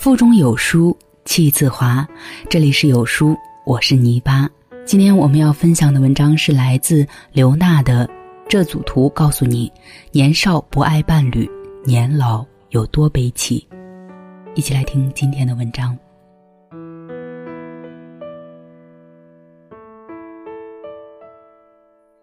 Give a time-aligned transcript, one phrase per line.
[0.00, 0.96] 腹中有书
[1.26, 2.08] 气自华。
[2.48, 4.48] 这里是有书，我是泥巴。
[4.86, 8.06] 今天我们要分享的文章是来自刘娜的
[8.48, 9.70] 《这组图告诉你，
[10.10, 11.46] 年少不爱伴侣，
[11.84, 13.68] 年老有多悲戚》。
[14.54, 15.94] 一起来听今天的文章。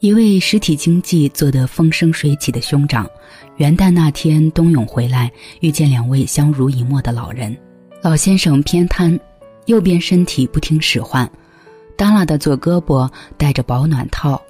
[0.00, 3.06] 一位实体经济做得风生水起的兄长，
[3.56, 5.30] 元旦那天冬泳回来，
[5.60, 7.54] 遇见两位相濡以沫的老人。
[8.00, 9.20] 老先生偏瘫，
[9.66, 11.30] 右边身体不听使唤，
[11.98, 14.40] 耷拉的左胳膊戴着保暖套，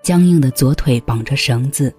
[0.00, 1.92] 僵硬的左腿绑着绳子，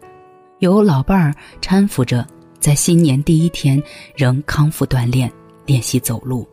[0.60, 2.26] 由老伴儿搀扶着，
[2.62, 3.84] 在新年第一天
[4.16, 5.30] 仍康复锻炼，
[5.66, 6.48] 练习走路。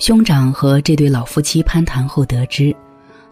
[0.00, 2.74] 兄长和这对老夫妻攀谈后得知。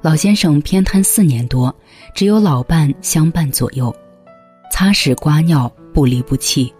[0.00, 1.74] 老先生偏瘫四年多，
[2.14, 3.92] 只有老伴相伴左右，
[4.70, 6.72] 擦屎刮尿不离不弃。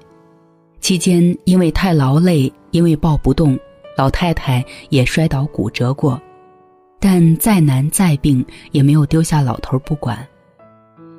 [0.81, 3.59] 期间因为太劳累，因为抱不动，
[3.97, 6.21] 老太太也摔倒骨折过，
[7.01, 10.25] 但再难再病也没有丢下老头不管。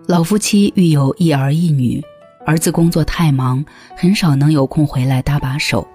[0.07, 2.01] 老夫妻育有一儿一女，
[2.45, 3.63] 儿子工作太忙，
[3.97, 5.85] 很少能有空回来搭把手，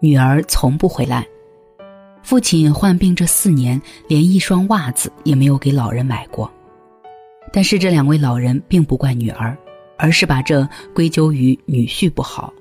[0.00, 1.24] 女儿从不回来。
[2.28, 6.52] 父亲患病这四年，连一双袜子也没有给老人买过。
[7.54, 9.56] 但是这两位老人并不怪女儿，
[9.96, 12.52] 而是把这归咎于女婿不好。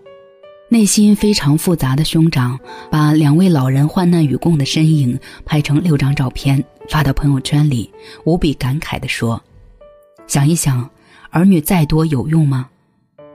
[0.70, 2.58] 内心非常复杂的兄长，
[2.90, 7.92] 把两位老人患难与共的身影拍成六张照片发到朋友圈里，
[8.24, 9.44] 无比感慨地说
[10.28, 10.90] ：“想一想，
[11.30, 12.70] 儿女再多有用吗？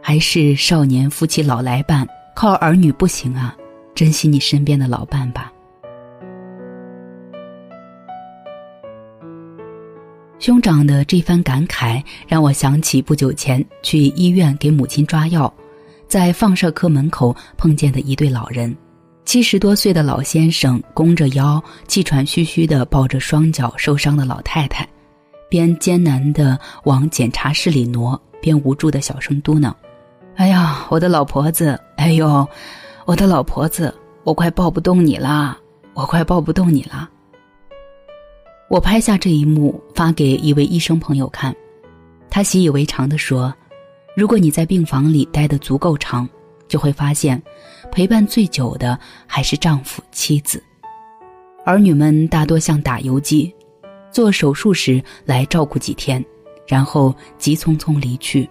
[0.00, 3.54] 还是少年夫妻老来伴，靠儿女不行啊！
[3.94, 5.52] 珍惜你身边的老伴吧。”
[10.42, 15.54] 兄长的这番感慨让我想起不久前去医院给母亲抓药，
[16.08, 18.76] 在放射科门口碰见的一对老人。
[19.24, 24.84] 七十多岁的老先生弓着腰，气喘吁吁地抱着双脚受伤的老太太，
[25.48, 29.72] 边艰难地往检查室里挪，边无助地小声嘟囔
[30.34, 31.78] ：“哎呀，我的老婆子！
[31.98, 32.44] 哎呦，
[33.04, 33.94] 我的老婆子！
[34.24, 35.56] 我快抱不动你了，
[35.94, 37.08] 我快抱不动你了。”
[38.72, 41.54] 我拍下这一幕，发给一位医生朋友看，
[42.30, 43.52] 他习以为常地说
[44.16, 46.26] ：“如果你在病房里待得足够长，
[46.68, 47.40] 就会发现，
[47.90, 50.64] 陪伴最久的还是丈夫、妻子，
[51.66, 53.54] 儿女们大多像打游击，
[54.10, 56.24] 做手术时来照顾几天，
[56.66, 58.48] 然后急匆匆离去。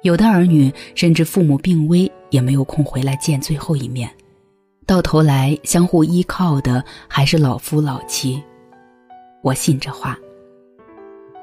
[0.00, 4.10] 有的儿女甚至父母病危也没有空回来见最后一面，
[4.86, 8.42] 到头来相互依靠的还是老夫老妻。”
[9.46, 10.18] 我信这话。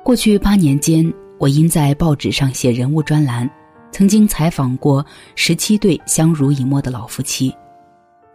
[0.03, 3.49] 过去八年间，我因在报纸上写人物专栏，
[3.93, 5.05] 曾经采访过
[5.35, 7.55] 十七对相濡以沫的老夫妻，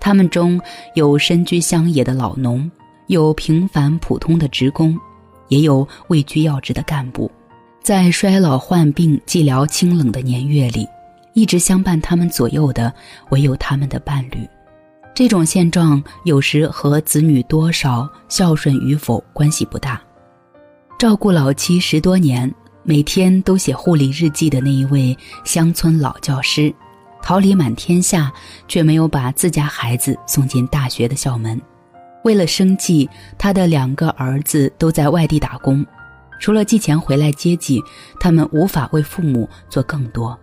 [0.00, 0.58] 他们中
[0.94, 2.70] 有身居乡野的老农，
[3.08, 4.98] 有平凡普通的职工，
[5.48, 7.30] 也有位居要职的干部。
[7.82, 10.88] 在衰老、患病、寂寥、清冷的年月里，
[11.34, 12.90] 一直相伴他们左右的，
[13.28, 14.48] 唯有他们的伴侣。
[15.18, 20.00] 这种现状有时和子女多少孝顺与否关系不大。
[20.96, 22.48] 照顾老妻十多年，
[22.84, 26.72] 每天都写护理日记的那一位乡村老教师，
[27.20, 28.32] 桃李满天下，
[28.68, 31.60] 却没有把自家孩子送进大学的校门。
[32.22, 35.84] 为了生计，他的两个儿子都在外地打工，
[36.38, 37.82] 除了寄钱回来接济，
[38.20, 40.38] 他们无法为父母做更多。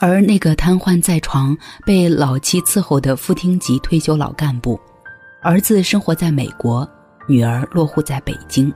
[0.00, 4.78] 而那个瘫痪在床、被老妻伺候的副厅级退休老干部，
[5.42, 6.88] 儿子生活在美国，
[7.26, 8.72] 女儿落户在北京。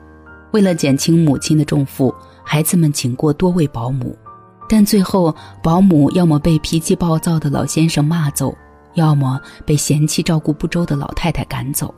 [0.50, 2.12] 为了减轻母亲的重负，
[2.42, 4.18] 孩子们请过多位保姆，
[4.68, 8.52] 但最后保姆要么被脾气暴躁的老先生骂走，
[8.94, 11.94] 要么被嫌弃照顾不周的老太太赶走。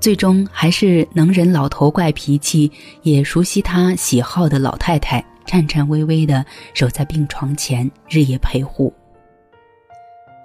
[0.00, 2.72] 最终还是能忍老头怪脾气，
[3.02, 5.22] 也熟悉他喜好的老太太。
[5.48, 6.44] 颤颤巍巍地
[6.74, 8.92] 守在病床前，日夜陪护。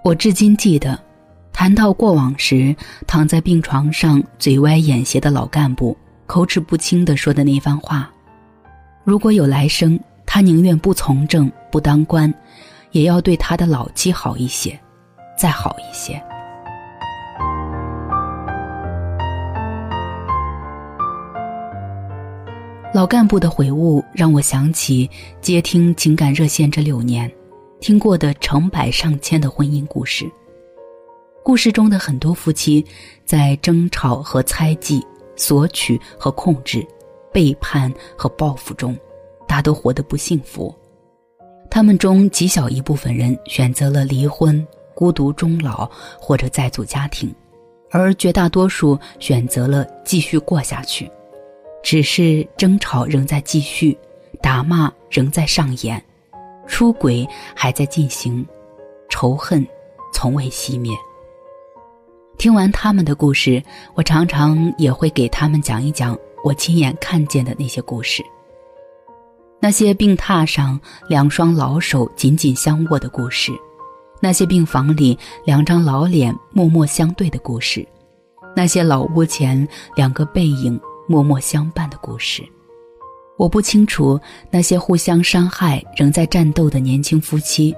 [0.01, 0.97] 我至今记得，
[1.51, 2.73] 谈到过往时，
[3.05, 5.95] 躺在病床上嘴歪眼斜的老干部
[6.25, 8.09] 口齿不清地说的那番话
[9.03, 12.33] ：“如果有来生，他宁愿不从政、不当官，
[12.91, 14.79] 也要对他的老妻好一些，
[15.37, 16.21] 再好一些。”
[22.93, 25.09] 老干部的悔悟让我想起
[25.41, 27.29] 接听情感热线这六年，
[27.79, 30.29] 听过的成百上千的婚姻故事。
[31.43, 32.85] 故事中的很多夫妻，
[33.25, 35.03] 在争吵和猜忌、
[35.35, 36.85] 索取和控制、
[37.31, 38.95] 背叛和报复中，
[39.47, 40.73] 大都活得不幸福。
[41.71, 44.63] 他们中极小一部分人选择了离婚
[44.93, 45.89] 孤独终老
[46.19, 47.33] 或者再组家庭，
[47.89, 51.09] 而绝大多数选择了继续过下去，
[51.83, 53.95] 只是争吵仍在继续，
[54.41, 56.03] 打骂仍在上演，
[56.65, 58.43] 出轨还在进行，
[59.09, 59.67] 仇恨
[60.13, 60.95] 从未熄灭。
[62.37, 63.61] 听完他们的故事，
[63.93, 68.23] 我常常也会给他们讲一讲我亲眼看见的那些故事。
[69.59, 73.51] 那些病榻上两双老手紧紧相握的故事，
[74.19, 77.87] 那些病房里两张老脸默默相对的故事，
[78.55, 79.65] 那些老屋前
[79.95, 82.43] 两个背影默默相伴的故事。
[83.37, 84.19] 我不清楚
[84.51, 87.75] 那些互相伤害仍在战斗的年轻夫妻。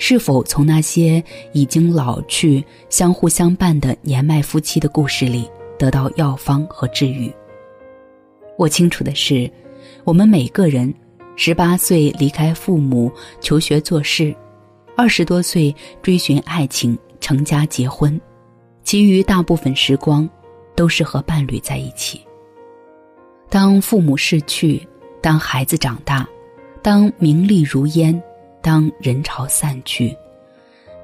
[0.00, 1.20] 是否从那些
[1.52, 7.34] 已经老去、相互相伴的年迈夫妻的故事里得到药方和治愈？
[8.56, 9.50] 我清楚的是，
[10.04, 10.94] 我们每个人，
[11.34, 13.10] 十八岁离开父母
[13.40, 14.32] 求学做事，
[14.96, 18.20] 二十多岁追寻爱情成家结婚，
[18.84, 20.30] 其余大部分时光，
[20.76, 22.20] 都是和伴侣在一起。
[23.48, 24.86] 当父母逝去，
[25.22, 26.28] 当孩子长大，
[26.82, 28.22] 当名利如烟。
[28.60, 30.14] 当人潮散去，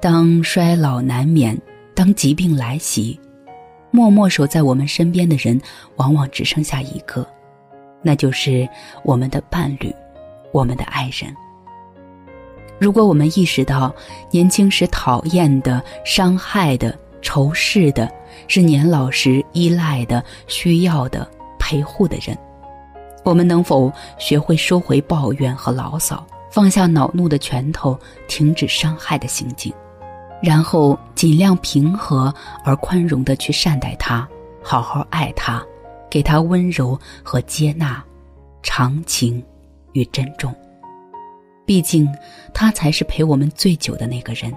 [0.01, 1.57] 当衰老难免，
[1.95, 3.17] 当疾病来袭，
[3.91, 5.59] 默默守在我们身边的人，
[5.95, 7.25] 往往只剩下一个，
[8.03, 8.67] 那就是
[9.03, 9.91] 我们的伴侣，
[10.51, 11.33] 我们的爱人。
[12.77, 13.95] 如果我们意识到
[14.29, 18.11] 年轻时讨厌的、伤害的、仇视的，
[18.47, 21.27] 是年老时依赖的、需要的、
[21.65, 22.37] 陪护的人，
[23.23, 26.23] 我们能否学会收回抱怨和牢骚？
[26.51, 29.73] 放下恼怒的拳头，停止伤害的行径，
[30.43, 32.31] 然后尽量平和
[32.63, 34.29] 而宽容的去善待他，
[34.61, 35.59] 好好爱他，
[36.07, 38.01] 给他温柔和接纳，
[38.61, 39.43] 长情
[39.93, 40.53] 与珍重。
[41.65, 42.07] 毕竟，
[42.53, 44.53] 他才是陪我们最久的那个人，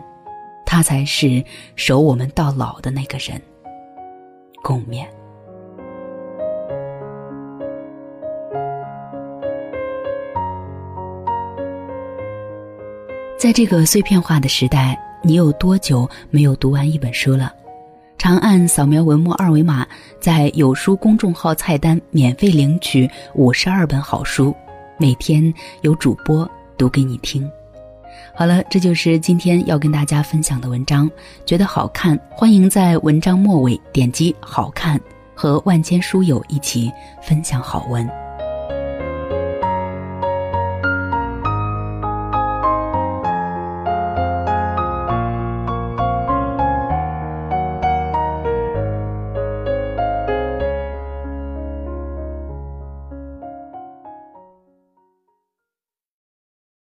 [0.66, 1.42] 他才是
[1.74, 3.40] 守我们到老的那个人。
[4.62, 5.06] 共勉。
[13.38, 17.52] 在这个碎片化的时代，你有多久没有读完一本书了？
[18.18, 19.86] 长按扫描文末二维码，
[20.20, 24.52] 在有书公众号菜单免费领取五十二本好书，
[24.98, 27.48] 每天有主播读给你听。
[28.34, 31.08] 好了，这就是今天要跟大家分享的文章。
[31.46, 35.00] 觉得好看，欢迎在文章末尾点击“好看”，
[35.32, 36.90] 和万千书友一起
[37.22, 38.27] 分享好文。